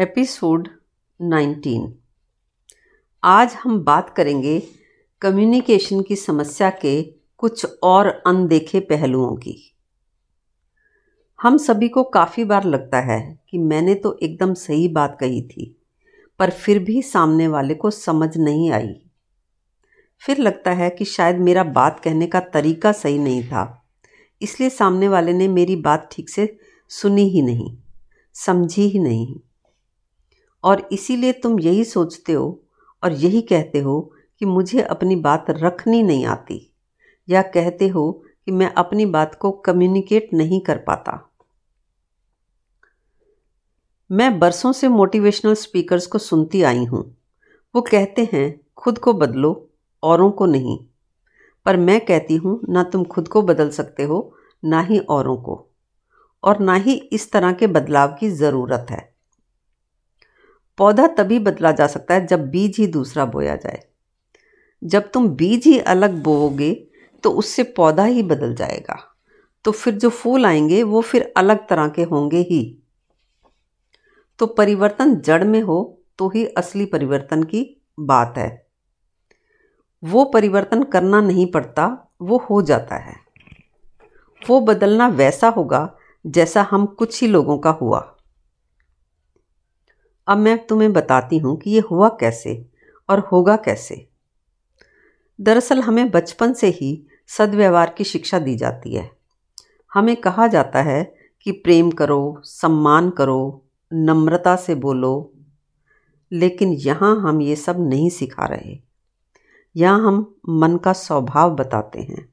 Episode 0.00 0.68
19 1.20 1.86
आज 3.22 3.54
हम 3.54 3.78
बात 3.84 4.10
करेंगे 4.16 4.60
कम्युनिकेशन 5.22 6.02
की 6.02 6.16
समस्या 6.16 6.68
के 6.70 7.02
कुछ 7.38 7.66
और 7.82 8.06
अनदेखे 8.26 8.80
पहलुओं 8.80 9.34
की। 9.36 9.74
हम 11.38 11.56
सभी 11.56 11.88
को 11.88 12.04
काफ़ी 12.04 12.44
बार 12.44 12.64
लगता 12.64 13.00
है 13.00 13.18
कि 13.50 13.58
मैंने 13.58 13.94
तो 13.94 14.16
एकदम 14.22 14.54
सही 14.54 14.86
बात 14.88 15.16
कही 15.20 15.42
थी, 15.42 15.76
पर 16.40 16.50
फिर 16.50 16.78
भी 16.78 17.02
सामने 17.02 17.48
वाले 17.48 17.74
को 17.74 17.90
समझ 17.90 18.36
नहीं 18.36 18.70
आई। 18.70 18.94
फिर 20.22 20.38
लगता 20.38 20.72
है 20.72 20.90
कि 20.90 21.04
शायद 21.04 21.38
मेरा 21.38 21.64
बात 21.64 22.00
कहने 22.00 22.26
का 22.26 22.40
तरीका 22.40 22.92
सही 22.92 23.18
नहीं 23.18 23.42
था, 23.42 23.84
इसलिए 24.40 24.70
सामने 24.70 25.08
वाले 25.08 25.32
ने 25.32 25.48
मेरी 25.48 25.76
बात 25.76 26.08
ठीक 26.12 26.30
से 26.30 26.56
सुनी 26.90 27.28
ही 27.28 27.42
नहीं, 27.42 27.76
समझी 28.34 28.88
ही 28.88 28.98
नहीं। 28.98 29.40
और 30.68 30.88
इसीलिए 30.92 31.32
तुम 31.32 31.60
यही 31.60 31.84
सोचते 31.84 32.32
हो 32.32 32.62
और 33.04 33.12
यही 33.12 33.40
कहते 33.40 33.78
हो 33.78 34.12
कि 34.38 34.44
मुझे 34.44 34.82
अपनी 34.82 35.16
बात 35.16 35.46
रखनी 35.50 36.02
नहीं 36.02 36.26
आती 36.26 36.72
या 37.28 37.42
कहते 37.42 37.88
हो 37.88 38.24
कि 38.46 38.52
मैं 38.52 38.74
अपनी 38.74 39.06
बात 39.06 39.34
को 39.34 39.50
कम्युनिकेट 39.50 40.28
नहीं 40.34 40.60
कर 40.60 40.78
पाता। 40.78 41.30
मैं 44.12 44.38
बरसों 44.38 44.72
से 44.72 44.88
मोटिवेशनल 44.88 45.54
स्पीकर्स 45.54 46.06
को 46.06 46.18
सुनती 46.18 46.62
आई 46.62 46.84
हूँ। 46.84 47.16
वो 47.74 47.82
कहते 47.82 48.28
हैं, 48.32 48.60
खुद 48.76 48.98
को 48.98 49.12
बदलो, 49.12 49.68
औरों 50.02 50.30
को 50.30 50.46
नहीं। 50.46 50.78
पर 51.66 51.76
मैं 51.76 52.06
कहती 52.06 52.36
हूँ, 52.36 52.60
ना 52.68 52.82
तुम 52.82 53.04
खुद 53.04 53.28
को 53.28 53.42
बदल 53.42 53.70
सकते 53.70 54.02
हो, 54.02 54.36
ना 54.64 54.80
ही 54.80 54.98
औरों 54.98 55.36
को। 55.36 55.66
और 56.44 56.58
ना 56.58 56.74
ही 56.74 56.94
इस 56.94 57.32
तरह 57.32 57.52
के 57.52 57.66
बदलाव 57.66 58.16
की 58.20 58.30
ज़रूरत 58.30 58.86
है। 58.90 59.17
पौधा 60.78 61.06
तभी 61.06 61.38
बदला 61.38 61.72
जा 61.72 61.86
सकता 61.86 62.14
है 62.14 62.26
जब 62.26 62.50
बीज 62.50 62.76
ही 62.78 62.86
दूसरा 62.86 63.24
बोया 63.24 63.56
जाए। 63.56 63.82
जब 64.84 65.10
तुम 65.10 65.28
बीज 65.28 65.64
ही 65.64 65.78
अलग 65.78 66.22
बोओगे 66.22 66.88
तो 67.22 67.30
उससे 67.30 67.62
पौधा 67.62 68.04
ही 68.04 68.22
बदल 68.22 68.54
जाएगा। 68.54 69.14
तो 69.64 69.72
फिर 69.72 69.94
जो 69.94 70.10
फूल 70.10 70.46
आएँगे, 70.46 70.82
वो 70.82 71.00
फिर 71.00 71.32
अलग 71.36 71.68
तरह 71.68 71.88
के 71.88 72.02
होंगे 72.02 72.38
ही। 72.38 72.82
तो 74.38 74.46
परिवर्तन 74.46 75.16
जड़ 75.16 75.44
में 75.44 75.60
हो 75.60 76.02
तो 76.18 76.28
ही 76.28 76.46
असली 76.46 76.84
परिवर्तन 76.84 77.42
की 77.42 77.82
बात 78.00 78.34
है। 78.36 78.66
वो 80.04 80.24
परिवर्तन 80.24 80.82
करना 80.82 81.20
नहीं 81.20 81.52
पड़ता, 81.52 82.12
वो 82.22 82.36
हो 82.36 82.62
जाता 82.62 82.96
है। 82.96 83.16
वो 84.48 84.60
बदलना 84.60 85.08
वैसा 85.08 85.48
होगा, 85.48 85.96
जैसा 86.26 86.62
हम 86.70 86.86
कुछ 86.86 87.22
ही 87.22 87.28
लोगों 87.28 87.58
का 87.58 87.70
हुआ। 87.70 88.17
अब 90.28 90.38
मैं 90.38 90.66
तुम्हें 90.66 90.92
बताती 90.92 91.38
हूँ 91.38 91.56
कि 91.56 91.70
ये 91.70 91.80
हुआ 91.80 92.08
कैसे 92.08 92.66
और 93.08 93.18
होगा 93.18 93.56
कैसे। 93.56 94.08
दरअसल 95.40 95.80
हमें 95.80 96.10
बचपन 96.10 96.52
से 96.52 96.66
ही 96.66 97.06
सदव्यवहार 97.26 97.94
की 97.98 98.04
शिक्षा 98.04 98.38
दी 98.38 98.56
जाती 98.56 98.94
है। 98.94 99.10
हमें 99.94 100.16
कहा 100.16 100.46
जाता 100.46 100.82
है 100.82 101.14
कि 101.42 101.52
प्रेम 101.52 101.90
करो, 101.90 102.40
सम्मान 102.44 103.10
करो, 103.10 103.64
नम्रता 103.92 104.56
से 104.56 104.74
बोलो, 104.74 105.32
लेकिन 106.32 106.72
यहाँ 106.72 107.20
हम 107.20 107.42
ये 107.42 107.56
सब 107.56 107.88
नहीं 107.88 108.10
सिखा 108.10 108.46
रहे। 108.46 108.78
यहाँ 109.76 110.00
हम 110.00 110.34
मन 110.48 110.76
का 110.76 110.92
स्वभाव 110.92 111.50
बताते 111.50 112.00
हैं। 112.00 112.32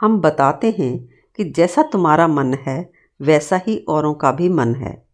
हम 0.00 0.20
बताते 0.20 0.76
हैं 0.78 1.08
कि 1.36 1.44
जैसा 1.44 1.82
तुम्हारा 1.82 2.28
मन 2.28 2.54
है, 2.54 2.90
वैसा 3.20 3.60
ही 3.66 3.84
औरों 3.88 4.14
का 4.14 4.32
भी 4.32 4.48
मन 4.48 4.74
है। 4.74 5.05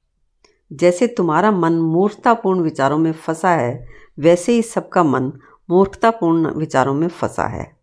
जैसे 0.73 1.07
तुम्हारा 1.07 1.51
मन 1.51 1.73
मूर्खतापूर्ण 1.73 2.61
विचारों 2.61 2.99
में 2.99 3.13
फंसा 3.13 3.51
है, 3.51 3.89
वैसे 4.19 4.53
ही 4.53 4.63
सबका 4.63 5.03
मन 5.03 5.33
मूर्खतापूर्ण 5.71 6.55
विचारों 6.55 6.95
में 6.95 7.09
फंसा 7.09 7.47
है। 7.47 7.77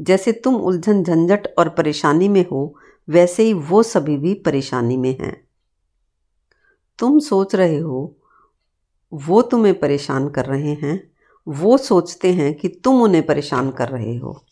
जैसे 0.00 0.32
तुम 0.32 0.56
उलझन 0.56 1.04
झंझट 1.04 1.48
और 1.58 1.68
परेशानी 1.68 2.28
में 2.28 2.46
हो, 2.52 2.78
वैसे 3.08 3.42
ही 3.42 3.52
वो 3.52 3.82
सभी 3.82 4.16
भी 4.16 4.34
परेशानी 4.34 4.96
में 4.96 5.18
हैं। 5.18 5.44
तुम 6.98 7.18
सोच 7.18 7.54
रहे 7.54 7.78
हो, 7.78 8.16
वो 9.12 9.42
तुम्हें 9.42 9.78
परेशान 9.78 10.28
कर 10.28 10.44
रहे 10.44 10.74
हैं, 10.74 11.10
वो 11.48 11.78
सोचते 11.78 12.32
हैं 12.32 12.54
कि 12.54 12.68
तुम 12.68 13.02
उन्हें 13.02 13.26
परेशान 13.26 13.70
कर 13.70 13.88
रहे 13.88 14.16
हो। 14.16 14.44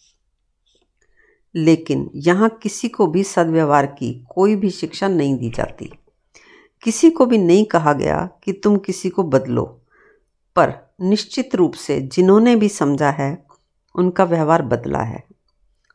लेकिन 1.55 2.11
यहाँ 2.15 2.49
किसी 2.63 2.89
को 2.89 3.07
भी 3.07 3.25
सदव्यवहार 3.25 3.87
की 3.87 4.27
कोई 4.31 4.57
भी 4.57 4.71
शिक्षा 4.71 5.09
नहीं 5.09 5.39
दी 5.39 5.51
जाती। 5.51 5.93
किसी 6.83 7.11
को 7.11 7.27
भी 7.27 7.39
नहीं 7.39 7.65
कहा 7.65 7.93
गया 7.93 8.29
कि 8.45 8.53
तुम 8.55 8.77
किसी 8.77 9.09
को 9.11 9.23
बदलो, 9.23 9.65
पर 10.57 10.73
निश्चित 11.01 11.55
रूप 11.55 11.75
से 11.75 12.01
जिन्होंने 12.03 12.55
भी 12.57 12.69
समझा 12.69 13.11
है, 13.11 13.47
उनका 13.95 14.25
व्यवहार 14.25 14.63
बदला 14.63 15.03
है। 15.03 15.23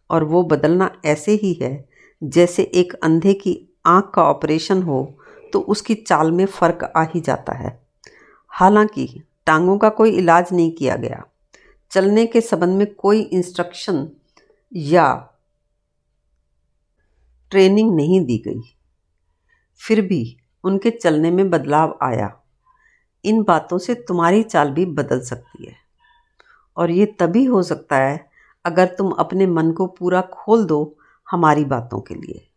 और 0.10 0.24
वो 0.24 0.44
बदलना 0.44 0.92
ऐसे 1.06 1.32
ही 1.34 1.54
है, 1.54 1.90
जैसे 2.22 2.64
एक 2.64 2.94
अंधे 2.94 3.34
की 3.34 3.58
आँख 3.86 4.12
का 4.16 4.24
ऑपरेशन 4.24 4.84
हो 4.84 5.18
तो 5.54 5.60
उसकी 5.60 5.96
चाल 5.96 6.32
में 6.32 6.46
फ़र्क 6.46 6.84
आ 6.98 7.04
ही 7.06 7.20
जाता 7.22 7.54
है। 7.54 7.80
हालाँकि 8.52 9.08
टांगों 9.46 9.78
का 9.78 9.90
कोई 9.90 10.12
इलाज 10.12 10.50
नहीं 10.54 10.72
किया 10.72 10.96
गया। 10.96 11.24
चलने 11.92 12.26
के 12.26 12.42
संबंध 12.42 12.78
में 12.78 12.94
कोई 12.94 13.22
इंस्ट्रक्शन 13.22 14.08
या 14.72 15.08
ट्रेनिंग 17.52 17.96
नहीं 17.96 18.26
दी 18.26 18.38
गई। 18.38 18.62
फिर 19.82 20.02
भी 20.02 20.38
उनके 20.64 20.90
चलने 20.90 21.32
में 21.32 21.50
बदलाव 21.50 21.98
आया। 22.02 22.32
इन 23.26 23.44
बातों 23.44 23.78
से 23.78 23.94
तुम्हारी 23.96 24.44
चाल 24.44 24.72
भी 24.72 24.86
बदल 24.86 25.22
सकती 25.22 25.66
है। 25.66 25.76
और 26.78 26.92
ये 26.92 27.06
तभी 27.20 27.46
हो 27.46 27.64
सकता 27.64 27.98
है 27.98 28.26
अगर 28.66 28.86
तुम 28.88 29.12
अपने 29.12 29.48
मन 29.48 29.72
को 29.72 29.88
पूरा 29.88 30.22
खोल 30.22 30.66
दो 30.66 30.98
हमारी 31.32 31.66
बातों 31.66 32.02
के 32.02 32.16
लिए। 32.16 32.48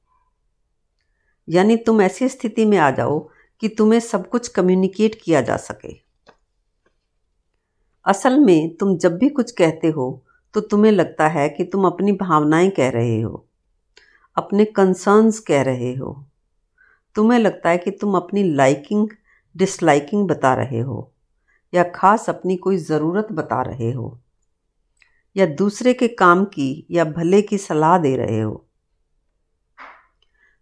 यानी 1.49 1.77
तुम 1.77 2.03
ऐसी 2.03 2.29
स्थिति 2.29 2.65
में 2.65 2.79
आ 2.79 2.91
जाओ 2.91 3.19
कि 3.63 3.69
तुम्हें 3.69 4.01
सब 4.01 4.29
कुछ 4.29 4.49
कम्युनिकेट 4.49 5.21
किया 5.25 5.41
जा 5.41 5.57
सके। 5.57 5.95
असल 8.07 8.39
में 8.39 8.75
तुम 8.77 8.97
जब 8.99 9.17
भी 9.19 9.29
कुछ 9.29 9.51
कहते 9.51 9.89
हो 9.89 10.23
तो 10.55 10.61
तुम्हें 10.61 10.93
लगता 10.93 11.29
है 11.29 11.49
कि 11.49 11.65
तुम 11.65 11.87
अपनी 11.87 12.13
भावनाएँ 12.13 12.71
कह 12.71 12.91
रहे 12.91 13.21
हो, 13.21 13.47
अपने 14.37 14.65
कंसर्न्स 14.65 15.39
कह 15.39 15.63
रहे 15.63 15.95
हो। 15.95 16.26
तुम्हें 17.17 17.39
लगता 17.39 17.71
है 17.71 17.79
कि 17.79 17.91
तुम 17.91 18.17
अपनी 18.17 18.43
लाइकिंग 18.55 19.09
डिसलाइकिंग 19.55 20.27
बता 20.29 20.55
रहे 20.55 20.81
हो, 20.81 21.13
या 21.73 21.83
खास 21.95 22.29
अपनी 22.31 22.57
कोई 22.57 22.77
ज़रूरत 22.77 23.29
बता 23.33 23.61
रहे 23.63 23.91
हो, 23.93 24.19
या 25.37 25.47
दूसरे 25.47 25.93
के 25.95 26.09
काम 26.09 26.45
की 26.45 26.87
या 26.91 27.05
भले 27.07 27.41
की 27.43 27.59
सलाह 27.59 27.97
दे 27.99 28.15
रहे 28.17 28.41
हो, 28.41 28.65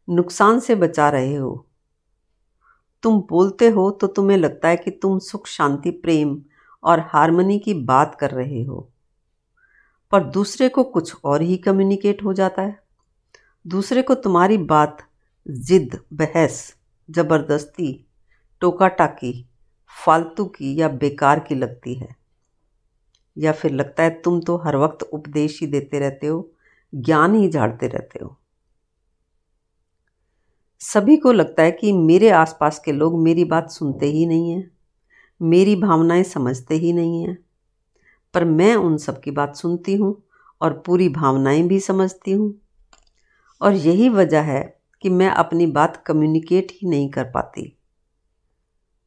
नुकसान 0.08 0.60
से 0.60 0.74
बचा 0.74 1.08
रहे 1.10 1.34
हो, 1.34 1.66
तुम 3.02 3.20
बोलते 3.30 3.68
हो 3.68 3.90
तो 3.90 4.06
तुम्हें 4.06 4.36
लगता 4.38 4.68
है 4.68 4.76
कि 4.76 4.90
तुम 4.92 5.18
सुख, 5.18 5.46
शांति, 5.46 5.90
प्रेम 5.90 6.36
और 6.82 7.00
हारमोनी 7.08 7.58
की 7.58 7.74
बात 7.84 8.16
कर 8.20 8.30
रहे 8.30 8.62
हो, 8.62 8.88
पर 10.12 10.24
दूसरे 10.30 10.68
को 10.68 10.84
कुछ 10.84 11.14
और 11.24 11.42
ही 11.42 11.56
कम्युनिकेट 11.56 12.22
हो 12.24 12.32
जाता 12.32 12.62
है, 12.62 12.78
दूसरे 13.64 14.02
को 14.02 14.14
तुम्हारी 14.16 14.58
बात 14.58 15.02
जिद, 15.48 15.98
बहस, 16.12 16.74
ज़बरदस्ती 17.10 18.06
टोका 18.60 18.88
टाकी 18.88 19.46
फालतू 20.06 20.44
की 20.44 20.80
या 20.80 20.88
बेकार 20.88 21.40
की 21.40 21.54
लगती 21.54 21.94
है। 21.94 22.16
या 23.38 23.52
फिर 23.52 23.70
लगता 23.70 24.02
है 24.02 24.10
तुम 24.10 24.40
तो 24.40 24.56
हर 24.56 24.76
वक्त 24.76 25.02
उपदेश 25.02 25.60
ही 25.60 25.66
देते 25.66 25.98
रहते 25.98 26.26
हो, 26.26 26.50
ज्ञान 26.94 27.34
ही 27.34 27.48
झाड़ते 27.48 27.86
रहते 27.86 28.24
हो। 28.24 28.36
सभी 30.80 31.16
को 31.16 31.32
लगता 31.32 31.62
है 31.62 31.70
कि 31.70 31.92
मेरे 31.92 32.30
आसपास 32.30 32.78
के 32.78 32.92
लोग 32.92 33.22
मेरी 33.22 33.44
बात 33.44 33.70
सुनते 33.70 34.06
ही 34.06 34.26
नहीं 34.26 34.50
हैं, 34.50 34.70
मेरी 35.42 35.76
भावनाएँ 35.76 36.22
समझते 36.22 36.74
ही 36.74 36.92
नहीं 36.92 37.22
हैं। 37.22 37.44
पर 38.34 38.44
मैं 38.44 38.74
उन 38.74 38.96
सब 38.96 39.20
की 39.20 39.30
बात 39.30 39.56
सुनती 39.56 39.94
हूँ 39.94 40.22
और 40.60 40.82
पूरी 40.86 41.08
भावनाएँ 41.08 41.62
भी 41.62 41.80
समझती 41.80 42.32
हूँ। 42.32 42.60
और 43.60 43.74
यही 43.74 44.08
वजह 44.08 44.40
है 44.40 44.83
कि 45.04 45.10
मैं 45.10 45.28
अपनी 45.28 45.66
बात 45.66 46.04
कम्युनिकेट 46.06 46.72
ही 46.72 46.88
नहीं 46.88 47.10
कर 47.10 47.24
पाती। 47.24 47.76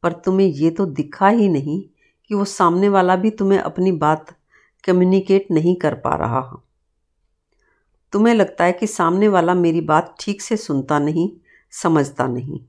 पर 0.02 0.12
तुम्हें 0.12 0.46
ये 0.46 0.70
तो 0.70 0.86
दिखा 0.86 1.28
ही 1.28 1.48
नहीं 1.48 1.82
कि 2.28 2.34
वो 2.34 2.44
सामने 2.44 2.88
वाला 2.88 3.16
भी 3.16 3.30
तुम्हें 3.30 3.58
अपनी 3.58 3.92
बात 3.92 4.36
कम्युनिकेट 4.84 5.46
नहीं 5.50 5.76
कर 5.76 5.94
पा 5.94 6.16
रहा 6.16 6.62
तुम्हें 8.12 8.34
लगता 8.34 8.64
है 8.64 8.72
कि 8.72 8.86
सामने 8.86 9.28
वाला 9.28 9.54
मेरी 9.54 9.80
बात 9.80 10.16
ठीक 10.20 10.42
से 10.42 10.56
सुनता 10.56 10.98
नहीं, 10.98 11.30
समझता 11.70 12.26
नहीं। 12.26 12.60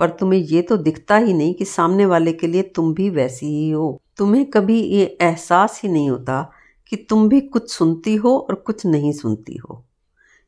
पर 0.00 0.10
तुम्हें 0.10 0.40
ये 0.40 0.62
तो 0.62 0.76
दिखता 0.76 1.16
ही 1.16 1.34
नहीं 1.34 1.54
कि 1.54 1.64
सामने 1.64 2.06
वाले 2.06 2.32
के 2.32 2.46
लिए 2.46 2.62
तुम 2.62 2.94
भी 2.94 3.10
वैसी 3.10 3.46
ही 3.46 3.70
हो। 3.70 4.02
तुम्हें 4.16 4.46
कभी 4.46 4.82
ये 4.82 5.18
एहसास 5.20 5.80
ही 5.82 5.88
नहीं 5.88 6.10
होता 6.10 6.50
कि 6.88 6.96
तुम 6.96 7.28
भी 7.28 7.40
कुछ 7.40 7.70
सुनती 7.70 8.14
हो 8.14 8.38
और 8.38 8.54
कुछ 8.54 8.86
नहीं 8.86 9.12
सुनती 9.12 9.56
हो। 9.56 9.84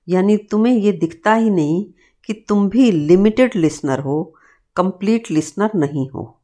यानी 0.09 0.37
तुम्हें 0.37 0.75
ये 0.75 0.93
दिखता 0.93 1.35
ही 1.35 1.51
नहीं 1.51 1.87
कि 2.31 2.45
तुम 2.49 2.69
भी 2.69 2.91
लिमिटेड 2.91 3.51
लिसनर 3.57 4.01
हो 4.01 4.35
कंप्लीट 4.77 5.31
लिसनर 5.31 5.71
नहीं 5.75 6.09
हो। 6.11 6.41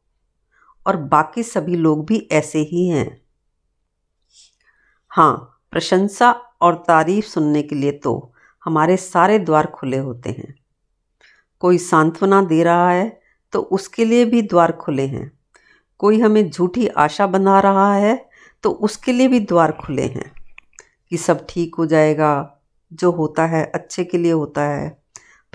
और 0.87 0.95
बाकी 0.95 1.43
सभी 1.43 1.75
लोग 1.75 2.05
भी 2.05 2.27
ऐसे 2.31 2.59
ही 2.59 2.87
हैं। 2.87 3.21
हाँ 5.09 5.61
प्रशंसा 5.71 6.31
और 6.61 6.75
तारीफ़ 6.75 7.25
सुनने 7.25 7.61
के 7.61 7.75
लिए 7.75 7.91
तो 7.91 8.33
हमारे 8.65 8.97
सारे 8.97 9.39
द्वार 9.39 9.67
खुले 9.67 9.97
होते 9.97 10.29
हैं। 10.29 10.55
कोई 11.59 11.77
सांत्वना 11.77 12.41
दे 12.41 12.63
रहा 12.63 12.91
है 12.91 13.19
तो 13.51 13.59
उसके 13.59 14.05
लिए 14.05 14.25
भी 14.25 14.41
द्वार 14.41 14.71
खुले 14.71 15.07
हैं। 15.07 15.39
कोई 15.97 16.19
हमें 16.19 16.49
झूठी 16.49 16.87
आशा 16.87 17.27
बना 17.27 17.59
रहा 17.59 17.93
है 17.95 18.29
तो 18.63 18.71
उसके 18.71 19.11
लिए 19.11 19.27
भी 19.27 19.39
द्वार 19.39 19.71
खुले 19.71 20.05
हैं। 20.07 20.31
कि 21.11 21.17
सब 21.17 21.45
ठीक 21.49 21.75
हो 21.75 21.85
जाएगा, 21.85 22.59
जो 22.93 23.11
होता 23.11 23.45
है 23.45 23.71
अच्छे 23.75 24.03
के 24.03 24.17
लिए 24.17 24.31
होता 24.31 24.61
है। 24.61 25.06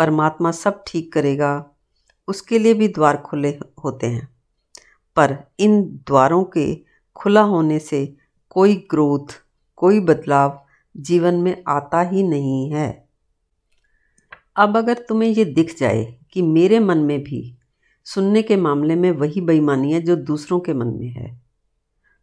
परमात्मा 0.03 0.51
सब 0.51 0.85
ठीक 0.87 1.13
करेगा, 1.13 1.71
उसके 2.29 2.59
लिए 2.59 2.75
भी 2.75 2.89
द्वार 2.89 3.17
खुले 3.17 3.59
होते 3.85 4.07
हैं। 4.07 4.29
पर 5.17 5.39
इन 5.59 5.83
द्वारों 5.83 6.45
के 6.45 6.85
खुला 7.17 7.41
होने 7.41 7.79
से 7.79 8.17
कोई 8.51 8.75
ग्रोथ 8.91 9.43
कोई 9.77 10.01
बदलाव 10.01 10.67
जीवन 10.97 11.35
में 11.35 11.65
आता 11.69 12.01
ही 12.01 12.23
नहीं 12.23 12.71
है। 12.71 13.09
अब 14.57 14.77
अगर 14.77 14.95
तुम्हें 14.95 15.31
ये 15.31 15.45
दिख 15.45 15.79
जाए 15.79 16.19
कि 16.33 16.43
मेरे 16.43 16.81
मन 16.81 16.99
में 16.99 17.23
भी 17.23 17.59
सुनने 18.05 18.43
के 18.43 18.57
मामले 18.57 18.95
में 18.95 19.11
वही 19.11 19.41
बेईमानी 19.41 19.93
है 19.93 20.01
जो 20.01 20.17
दूसरों 20.17 20.61
के 20.61 20.75
मन 20.75 20.87
में 20.87 21.09
है 21.09 21.43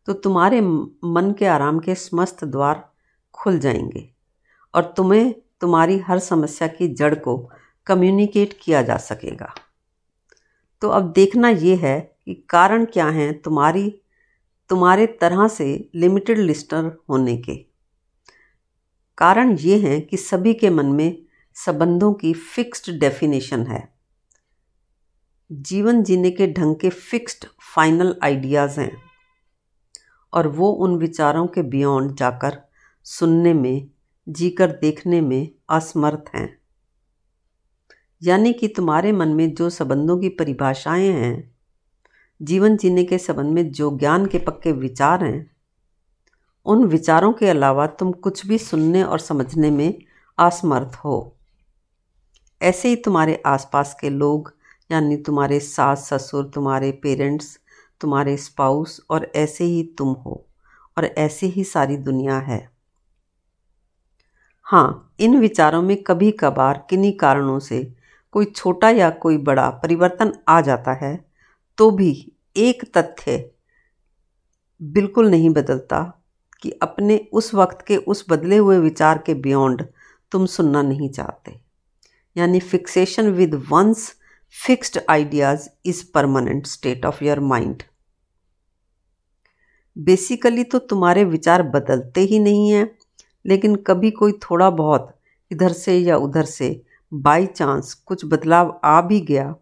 तो 0.05 0.13
तुम्हारे 0.13 0.61
मन 0.61 1.35
के 1.39 1.45
आराम 1.45 1.79
के 1.79 1.95
समस्त 1.95 2.43
द्वार 2.43 2.91
खुल 3.33 3.59
जाएँगे 3.59 4.09
और 4.75 4.93
तुम्हें 4.97 5.35
तुम्हारी 5.61 5.97
हर 5.97 6.19
समस्या 6.19 6.67
की 6.67 6.87
जड़ 6.87 7.15
को 7.15 7.49
कम्युनिकेट 7.89 8.59
किया 8.61 8.81
जा 8.81 8.97
सकेगा। 8.97 9.53
तो 10.81 10.89
अब 10.89 11.11
देखना 11.11 11.49
ये 11.49 11.75
है 11.75 12.15
कि 12.25 12.33
कारण 12.49 12.85
क्या 12.85 13.05
हैं 13.05 13.41
तुम्हारी, 13.41 14.01
तुम्हारे 14.69 15.07
तरह 15.07 15.47
से 15.47 15.89
लिमिटेड 15.95 16.37
लिस्टर 16.37 16.97
होने 17.09 17.37
के। 17.37 17.55
कारण 19.17 19.57
ये 19.57 19.79
हैं 19.79 20.07
कि 20.07 20.17
सभी 20.17 20.53
के 20.53 20.69
मन 20.69 20.85
में 20.85 21.25
संबंधों 21.53 22.13
की 22.13 22.33
फिक्स्ड 22.33 22.99
डेफिनेशन 22.99 23.67
है। 23.67 23.93
जीवन 25.51 26.03
जीने 26.03 26.31
के 26.31 26.47
ढंग 26.47 26.75
के 26.75 26.89
फिक्स्ड 26.89 27.45
फाइनल 27.75 28.15
आइडियाज़ 28.23 28.79
हैं। 28.79 28.97
और 30.33 30.47
वो 30.47 30.71
उन 30.71 30.95
विचारों 30.95 31.47
के 31.47 31.61
बियॉन्ड 31.61 32.15
जाकर 32.15 32.61
सुनने 33.03 33.53
में, 33.53 33.89
जीकर 34.29 34.71
देखने 34.71 35.21
में 35.21 35.51
असमर्थ 35.69 36.35
हैं। 36.35 36.58
यानी 38.23 38.53
कि 38.53 38.67
तुम्हारे 38.67 39.11
मन 39.11 39.27
में 39.27 39.53
जो 39.53 39.69
संबंधों 39.69 40.19
की 40.19 40.29
परिभाषाएँ 40.29 41.09
हैं, 41.09 41.55
जीवन 42.41 42.77
जीने 42.77 43.03
के 43.03 43.17
संबंध 43.17 43.53
में 43.53 43.71
जो 43.71 43.97
ज्ञान 43.97 44.25
के 44.25 44.37
पक्के 44.37 44.71
विचार 44.71 45.23
हैं, 45.23 45.51
उन 46.65 46.83
विचारों 46.83 47.33
के 47.33 47.47
अलावा 47.47 47.87
तुम 47.87 48.11
कुछ 48.11 48.45
भी 48.45 48.57
सुनने 48.57 49.03
और 49.03 49.19
समझने 49.19 49.71
में 49.71 49.99
असमर्थ 50.37 50.95
हो। 50.95 51.35
ऐसे 52.61 52.89
ही 52.89 52.95
तुम्हारे 52.95 53.43
आसपास 53.45 53.97
के 54.01 54.09
लोग, 54.09 54.55
यानी 54.91 55.17
तुम्हारे 55.17 55.59
सास 55.59 56.13
ससुर, 56.13 56.51
तुम्हारे 56.55 56.91
पेरेंट्स, 56.91 57.59
तुम्हारे 58.01 58.37
स्पाउस, 58.37 59.05
और 59.09 59.31
ऐसे 59.35 59.63
ही 59.63 59.83
तुम 59.97 60.07
हो, 60.07 60.47
और 60.97 61.05
ऐसे 61.05 61.45
ही 61.45 61.63
सारी 61.63 61.97
दुनिया 61.97 62.37
है। 62.37 62.69
हाँ 64.63 65.15
इन 65.19 65.39
विचारों 65.39 65.81
में 65.81 66.03
कभी 66.03 66.31
कभार 66.31 66.87
किन्हीं 66.89 67.17
कारणों 67.17 67.59
से 67.59 67.98
कोई 68.33 68.45
छोटा 68.45 68.89
या 68.89 69.09
कोई 69.09 69.37
बड़ा 69.37 69.69
परिवर्तन 69.83 70.33
आ 70.47 70.59
जाता 70.61 70.93
है 71.01 71.17
तो 71.77 71.89
भी 71.91 72.11
एक 72.57 72.83
तथ्य 72.97 73.37
बिल्कुल 74.81 75.29
नहीं 75.29 75.49
बदलता 75.49 76.01
कि 76.63 76.71
अपने 76.81 77.17
उस 77.33 77.53
वक्त 77.53 77.85
के 77.87 77.97
उस 77.97 78.25
बदले 78.29 78.57
हुए 78.57 78.77
विचार 78.79 79.17
के 79.17 79.33
बियॉन्ड 79.33 79.85
तुम 80.31 80.45
सुनना 80.45 80.81
नहीं 80.81 81.09
चाहते। 81.09 81.59
यानी 82.35 82.59
fixation 82.59 83.29
with 83.31 83.55
once 83.69 84.11
fixed 84.55 84.99
ideas 85.09 85.67
is 85.85 86.03
permanent 86.13 86.67
state 86.67 87.05
of 87.05 87.23
your 87.23 87.39
mind 87.39 87.83
basically 89.97 90.63
तो 90.63 90.79
तुम्हारे 90.79 91.23
विचार 91.23 91.63
बदलते 91.63 92.21
ही 92.21 92.39
नहीं 92.39 92.69
हैं, 92.71 92.89
लेकिन 93.45 93.75
कभी 93.87 94.11
कोई 94.11 94.31
थोड़ा 94.43 94.69
बहुत 94.69 95.15
इधर 95.51 95.73
से 95.73 95.97
या 95.97 96.17
उधर 96.17 96.45
से 96.45 96.69
बाई 97.11 97.45
चांस 97.45 97.93
कुछ 97.93 98.25
बदलाव 98.25 98.79
आ 98.83 99.01
भी 99.01 99.19
गया 99.21 99.55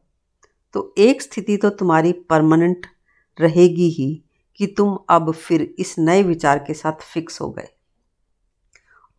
तो 0.73 0.93
एक 0.97 1.21
स्थिति 1.21 1.57
तो 1.57 1.69
तुम्हारी 1.69 2.11
परमानेंट 2.11 2.85
रहेगी 3.41 3.89
ही 3.89 4.23
कि 4.55 4.67
तुम 4.67 4.97
अब 5.09 5.31
फिर 5.31 5.75
इस 5.79 5.99
नए 5.99 6.23
विचार 6.23 6.59
के 6.59 6.73
साथ 6.73 6.93
फिक्स 6.93 7.41
हो 7.41 7.49
गए। 7.49 7.67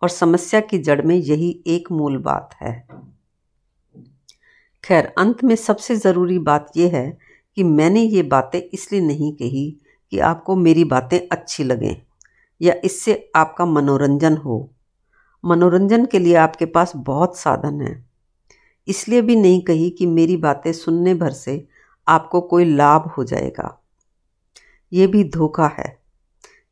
और 0.02 0.08
समस्या 0.08 0.60
की 0.60 0.78
जड़ 0.78 1.02
में 1.02 1.16
यही 1.16 1.64
एक 1.66 1.92
मूल 1.92 2.18
बात 2.18 2.54
है। 2.60 2.88
खैर, 4.84 5.12
अंत 5.18 5.44
में 5.44 5.56
सबसे 5.56 5.96
ज़रूरी 5.96 6.38
बात 6.38 6.72
यह 6.76 6.96
है 6.96 7.18
कि 7.56 7.62
मैंने 7.62 8.02
ये 8.02 8.22
बातें 8.22 8.60
इसलिए 8.60 9.00
नहीं 9.00 9.32
कही 9.32 9.76
कि 10.10 10.18
आपको 10.18 10.56
मेरी 10.56 10.84
बातें 10.84 11.18
अच्छी 11.32 11.64
लगें 11.64 11.96
या 12.60 12.74
इससे 12.84 13.30
आपका 13.36 13.66
मनोरंजन 13.66 14.36
हो। 14.36 14.74
मनोरंजन 15.44 16.06
के 16.06 16.18
लिए 16.18 16.34
आपके 16.34 16.66
पास 16.66 16.92
बहुत 16.96 17.36
साधन 17.36 17.80
हैं। 17.80 18.07
इसलिए 18.88 19.22
भी 19.22 19.36
नहीं 19.36 19.60
कही 19.62 19.88
कि 19.90 20.06
मेरी 20.06 20.36
बातें 20.36 20.72
सुनने 20.72 21.14
भर 21.14 21.32
से 21.32 21.66
आपको 22.06 22.40
कोई 22.40 22.64
लाभ 22.64 23.08
हो 23.08 23.24
जाएगा। 23.24 23.78
ये 24.92 25.06
भी 25.06 25.24
धोखा 25.24 25.66
है 25.78 25.96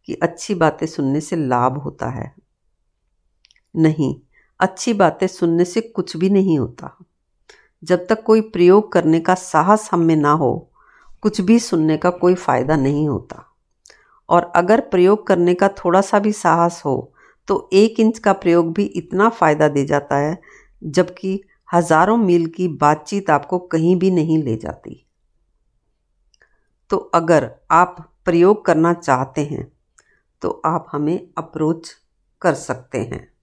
कि 0.08 0.14
अच्छी 0.14 0.54
बातें 0.54 0.86
सुनने 0.86 1.20
से 1.20 1.36
लाभ 1.38 1.78
होता 1.78 2.08
है। 2.10 2.34
नहीं, 3.74 4.14
अच्छी 4.60 4.92
बातें 4.92 5.26
सुनने 5.26 5.64
से 5.64 5.80
कुछ 5.80 6.16
भी 6.16 6.30
नहीं 6.30 6.58
होता। 6.58 6.96
जब 7.82 8.06
तक 8.06 8.22
कोई 8.22 8.40
प्रयोग 8.40 8.92
करने 8.92 9.20
का 9.20 9.34
साहस 9.34 9.88
हम 9.92 10.00
में 10.00 10.16
ना 10.16 10.30
हो, 10.32 10.70
कुछ 11.22 11.40
भी 11.40 11.58
सुनने 11.58 11.96
का 11.96 12.10
कोई 12.10 12.34
फ़ायदा 12.34 12.76
नहीं 12.76 13.08
होता। 13.08 13.44
और 14.28 14.52
अगर 14.56 14.80
प्रयोग 14.80 15.26
करने 15.26 15.54
का 15.54 15.68
थोड़ा 15.78 16.00
सा 16.00 16.18
भी 16.18 16.32
साहस 16.32 16.82
हो 16.84 17.12
तो 17.48 17.68
एक 17.72 18.00
इंच 18.00 18.18
का 18.18 18.32
प्रयोग 18.32 18.72
भी 18.72 18.84
इतना 18.96 19.28
फ़ायदा 19.28 19.68
दे 19.68 19.84
जाता 19.84 20.16
है, 20.16 20.38
जबकि 20.82 21.40
हज़ारों 21.70 22.16
मील 22.16 22.46
की 22.46 22.68
बातचीत 22.68 23.30
आपको 23.30 23.58
कहीं 23.58 23.96
भी 23.96 24.10
नहीं 24.10 24.42
ले 24.42 24.56
जाती। 24.56 25.02
तो 26.90 26.96
अगर 26.96 27.50
आप 27.70 27.96
प्रयोग 28.24 28.64
करना 28.66 28.92
चाहते 28.94 29.44
हैं 29.44 29.66
तो 30.42 30.50
आप 30.66 30.86
हमें 30.92 31.28
अप्रोच 31.38 31.90
कर 32.42 32.54
सकते 32.54 32.98
हैं। 32.98 33.35